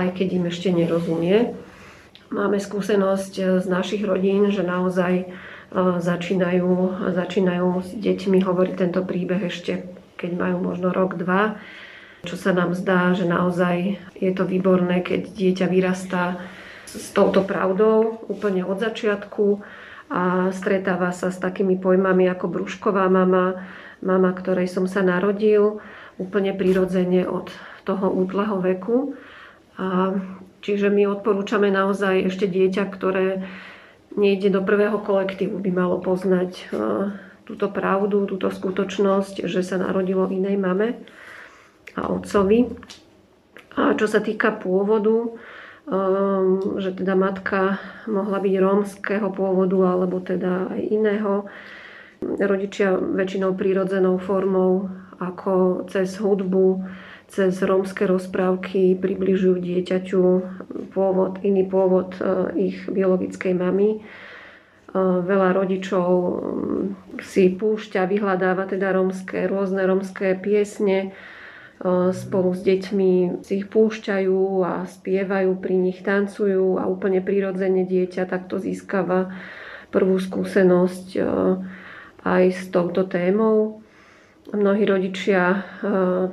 aj 0.00 0.08
keď 0.16 0.28
im 0.40 0.44
ešte 0.48 0.72
nerozumie. 0.72 1.52
Máme 2.32 2.56
skúsenosť 2.56 3.60
z 3.60 3.66
našich 3.68 4.02
rodín, 4.08 4.48
že 4.48 4.64
naozaj 4.64 5.28
začínajú, 6.00 7.04
začínajú 7.12 7.68
s 7.84 7.90
deťmi 7.98 8.40
hovoriť 8.40 8.74
tento 8.78 9.04
príbeh 9.04 9.52
ešte, 9.52 9.84
keď 10.16 10.30
majú 10.32 10.72
možno 10.72 10.94
rok, 10.94 11.20
dva, 11.20 11.60
čo 12.24 12.40
sa 12.40 12.56
nám 12.56 12.72
zdá, 12.72 13.12
že 13.12 13.28
naozaj 13.28 14.00
je 14.16 14.30
to 14.32 14.48
výborné, 14.48 15.04
keď 15.04 15.28
dieťa 15.28 15.66
vyrastá 15.68 16.40
s 16.88 17.12
touto 17.12 17.44
pravdou 17.44 18.24
úplne 18.32 18.64
od 18.64 18.80
začiatku 18.80 19.60
a 20.12 20.52
stretáva 20.52 21.10
sa 21.10 21.32
s 21.32 21.40
takými 21.40 21.80
pojmami 21.80 22.28
ako 22.28 22.46
brúšková 22.52 23.08
mama, 23.08 23.64
mama, 24.04 24.30
ktorej 24.36 24.68
som 24.68 24.84
sa 24.84 25.00
narodil, 25.00 25.80
úplne 26.20 26.52
prirodzene 26.54 27.24
od 27.24 27.50
toho 27.88 28.12
útleho 28.12 28.60
veku. 28.60 29.16
A 29.80 30.14
čiže 30.62 30.92
my 30.92 31.08
odporúčame 31.08 31.72
naozaj 31.72 32.30
ešte 32.30 32.46
dieťa, 32.46 32.84
ktoré 32.92 33.42
nejde 34.14 34.54
do 34.54 34.62
prvého 34.62 35.02
kolektívu, 35.02 35.58
by 35.58 35.70
malo 35.74 35.98
poznať 35.98 36.50
e, 36.54 36.64
túto 37.42 37.66
pravdu, 37.74 38.30
túto 38.30 38.46
skutočnosť, 38.46 39.50
že 39.50 39.60
sa 39.66 39.82
narodilo 39.82 40.30
inej 40.30 40.54
mame 40.54 41.02
a 41.98 42.06
otcovi. 42.14 42.70
A 43.74 43.98
čo 43.98 44.06
sa 44.06 44.22
týka 44.22 44.54
pôvodu, 44.54 45.34
že 46.80 46.90
teda 46.96 47.12
matka 47.12 47.76
mohla 48.08 48.40
byť 48.40 48.54
rómskeho 48.56 49.28
pôvodu 49.36 49.78
alebo 49.84 50.16
teda 50.24 50.72
aj 50.72 50.80
iného. 50.80 51.32
Rodičia 52.24 52.96
väčšinou 52.96 53.52
prírodzenou 53.52 54.16
formou 54.16 54.88
ako 55.20 55.84
cez 55.92 56.16
hudbu, 56.16 56.88
cez 57.28 57.60
rómske 57.60 58.08
rozprávky 58.08 58.96
približujú 58.96 59.60
dieťaťu 59.60 60.24
pôvod, 60.96 61.40
iný 61.44 61.68
pôvod 61.68 62.16
e, 62.16 62.22
ich 62.72 62.78
biologickej 62.88 63.52
mamy. 63.52 63.88
E, 63.96 64.00
veľa 65.00 65.52
rodičov 65.52 66.08
mm, 66.08 66.84
si 67.20 67.52
púšťa, 67.52 68.08
vyhľadáva 68.08 68.70
teda 68.70 68.94
rómske, 68.96 69.44
rôzne 69.50 69.84
rómske 69.84 70.38
piesne, 70.40 71.12
spolu 72.16 72.56
s 72.56 72.64
deťmi 72.64 73.44
si 73.44 73.60
ich 73.60 73.68
púšťajú 73.68 74.40
a 74.64 74.88
spievajú 74.88 75.52
pri 75.60 75.76
nich, 75.76 76.00
tancujú 76.00 76.80
a 76.80 76.88
úplne 76.88 77.20
prirodzene 77.20 77.84
dieťa 77.84 78.24
takto 78.24 78.56
získava 78.56 79.28
prvú 79.92 80.16
skúsenosť 80.16 81.20
aj 82.24 82.44
s 82.56 82.72
touto 82.72 83.04
témou. 83.04 83.84
Mnohí 84.48 84.88
rodičia 84.88 85.64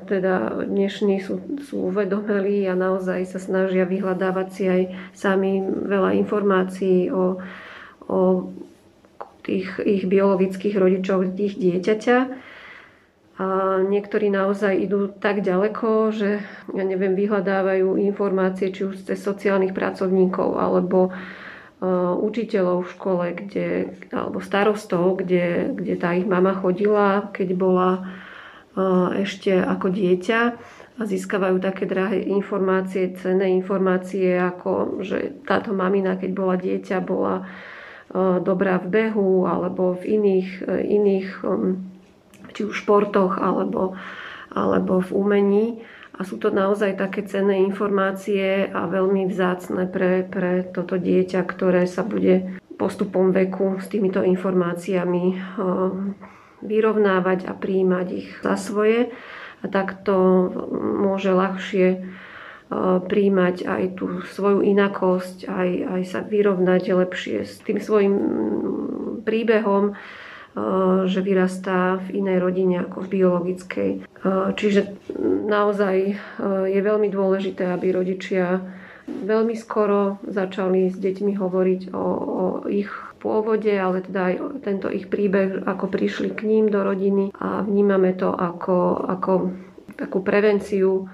teda 0.07 0.63
dnešní 0.67 1.19
sú, 1.19 1.43
sú 1.67 1.91
uvedomelí 1.91 2.63
a 2.71 2.75
naozaj 2.75 3.27
sa 3.27 3.39
snažia 3.39 3.83
vyhľadávať 3.83 4.47
si 4.55 4.63
aj 4.71 4.81
sami 5.11 5.59
veľa 5.67 6.15
informácií 6.15 7.11
o, 7.11 7.43
o 8.07 8.19
tých 9.43 9.67
ich 9.83 10.07
biologických 10.07 10.75
rodičoch, 10.79 11.35
ich 11.35 11.59
dieťaťa 11.59 12.50
a 13.41 13.81
niektorí 13.81 14.29
naozaj 14.29 14.85
idú 14.85 15.09
tak 15.09 15.41
ďaleko, 15.41 16.13
že 16.13 16.45
ja 16.77 16.83
neviem, 16.85 17.17
vyhľadávajú 17.17 17.97
informácie 17.97 18.69
či 18.69 18.85
už 18.85 19.01
cez 19.01 19.17
sociálnych 19.17 19.73
pracovníkov 19.73 20.61
alebo 20.61 21.09
uh, 21.09 22.13
učiteľov 22.21 22.85
v 22.85 22.93
škole, 22.93 23.25
kde, 23.33 23.67
alebo 24.13 24.45
starostov, 24.45 25.25
kde, 25.25 25.73
kde 25.73 25.97
tá 25.97 26.13
ich 26.13 26.29
mama 26.29 26.53
chodila, 26.53 27.33
keď 27.33 27.49
bola 27.57 27.89
uh, 28.77 29.09
ešte 29.17 29.57
ako 29.57 29.89
dieťa. 29.89 30.39
A 30.99 31.01
získavajú 31.01 31.57
také 31.57 31.89
drahé 31.89 32.21
informácie, 32.21 33.17
cenné 33.17 33.49
informácie, 33.57 34.37
ako 34.37 35.01
že 35.01 35.41
táto 35.49 35.73
mamina, 35.73 36.13
keď 36.13 36.29
bola 36.29 36.61
dieťa, 36.61 36.97
bola 37.01 37.41
uh, 37.41 38.37
dobrá 38.37 38.77
v 38.77 38.85
behu 38.85 39.49
alebo 39.49 39.97
v 39.97 40.13
iných, 40.13 40.49
iných 40.69 41.29
um, 41.41 41.90
či 42.51 42.67
už 42.67 42.75
v 42.75 42.81
športoch 42.83 43.39
alebo, 43.39 43.95
alebo 44.51 44.99
v 44.99 45.09
umení. 45.11 45.67
A 46.19 46.27
sú 46.27 46.37
to 46.37 46.53
naozaj 46.53 47.01
také 47.01 47.25
cenné 47.25 47.65
informácie 47.65 48.69
a 48.69 48.85
veľmi 48.85 49.25
vzácne 49.25 49.89
pre, 49.89 50.27
pre 50.27 50.67
toto 50.69 50.99
dieťa, 50.99 51.41
ktoré 51.47 51.89
sa 51.89 52.05
bude 52.05 52.61
postupom 52.77 53.33
veku 53.33 53.81
s 53.81 53.89
týmito 53.89 54.21
informáciami 54.21 55.25
eh, 55.33 55.39
vyrovnávať 56.61 57.49
a 57.49 57.53
prijímať 57.57 58.07
ich 58.13 58.29
za 58.43 58.53
svoje. 58.59 59.09
A 59.61 59.69
takto 59.69 60.13
môže 61.01 61.33
ľahšie 61.33 61.87
eh, 61.89 62.01
príjmať 63.01 63.65
aj 63.65 63.83
tú 63.97 64.21
svoju 64.27 64.61
inakosť, 64.61 65.49
aj, 65.49 65.69
aj 65.95 66.01
sa 66.05 66.19
vyrovnať 66.21 66.91
lepšie 66.91 67.49
s 67.49 67.65
tým 67.65 67.81
svojim 67.81 68.13
mm, 68.13 69.25
príbehom, 69.25 69.93
Eh, 69.93 70.20
že 71.07 71.23
vyrastá 71.23 72.03
v 72.03 72.19
inej 72.19 72.37
rodine 72.43 72.83
ako 72.83 73.07
v 73.07 73.11
biologickej. 73.19 73.91
Eh, 74.03 74.49
čiže 74.53 74.93
naozaj 75.47 75.95
eh, 76.11 76.15
je 76.69 76.81
veľmi 76.83 77.09
dôležité, 77.09 77.71
aby 77.71 77.95
rodičia 77.95 78.61
veľmi 79.09 79.57
skoro 79.57 80.21
začali 80.23 80.93
s 80.93 80.95
deťmi 81.01 81.33
hovoriť 81.35 81.81
o, 81.91 82.05
o 82.05 82.45
ich 82.69 82.87
pôvode, 83.17 83.69
ale 83.69 84.05
teda 84.05 84.21
aj 84.29 84.35
tento 84.61 84.87
ich 84.87 85.09
príbeh, 85.09 85.65
ako 85.65 85.89
prišli 85.89 86.31
k 86.37 86.45
ním 86.47 86.69
do 86.69 86.85
rodiny 86.85 87.33
a 87.37 87.65
vnímame 87.65 88.13
to 88.13 88.29
ako, 88.29 88.97
ako 89.09 89.51
takú 89.97 90.23
prevenciu 90.23 91.11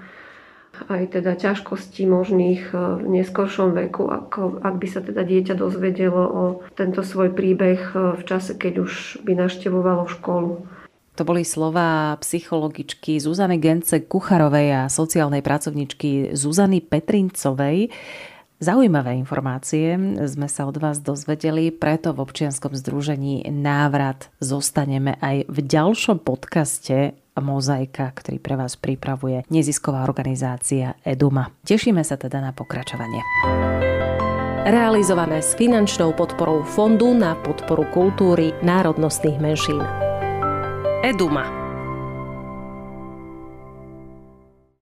aj 0.86 1.18
teda 1.18 1.34
ťažkostí 1.34 2.06
možných 2.06 2.70
e, 2.70 3.02
v 3.02 3.06
neskoršom 3.20 3.74
veku, 3.74 4.06
ako, 4.06 4.62
ak 4.62 4.74
by 4.78 4.86
sa 4.86 5.00
teda 5.02 5.26
dieťa 5.26 5.58
dozvedelo 5.58 6.22
o 6.22 6.42
tento 6.78 7.02
svoj 7.02 7.34
príbeh 7.34 7.80
e, 7.92 8.14
v 8.14 8.22
čase, 8.22 8.54
keď 8.54 8.86
už 8.86 8.92
by 9.26 9.34
naštevovalo 9.34 10.06
školu. 10.06 10.62
To 11.18 11.26
boli 11.26 11.42
slova 11.42 12.14
psychologičky 12.22 13.18
Zuzany 13.18 13.58
Gence 13.58 14.06
Kucharovej 14.06 14.68
a 14.70 14.82
sociálnej 14.86 15.42
pracovničky 15.42 16.30
Zuzany 16.30 16.78
Petrincovej. 16.78 17.90
Zaujímavé 18.58 19.18
informácie 19.18 19.94
sme 20.26 20.50
sa 20.50 20.66
od 20.66 20.78
vás 20.82 20.98
dozvedeli, 21.02 21.70
preto 21.70 22.10
v 22.14 22.22
občianskom 22.22 22.74
združení 22.74 23.46
Návrat 23.50 24.30
zostaneme 24.42 25.14
aj 25.22 25.46
v 25.46 25.58
ďalšom 25.62 26.22
podcaste 26.22 27.18
Mozaika, 27.42 28.14
ktorý 28.14 28.38
pre 28.38 28.54
vás 28.54 28.78
pripravuje 28.78 29.42
nezisková 29.50 30.06
organizácia 30.06 30.94
Eduma. 31.02 31.50
Tešíme 31.66 32.06
sa 32.06 32.14
teda 32.14 32.38
na 32.38 32.54
pokračovanie. 32.54 33.20
Realizované 34.68 35.40
s 35.40 35.56
finančnou 35.56 36.12
podporou 36.12 36.60
Fondu 36.62 37.16
na 37.16 37.34
podporu 37.40 37.88
kultúry 37.90 38.52
národnostných 38.60 39.40
menšín. 39.40 39.80
Eduma 41.02 41.57